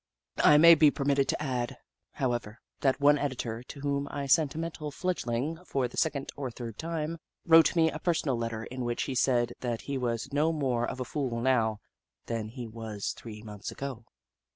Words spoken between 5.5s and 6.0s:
for the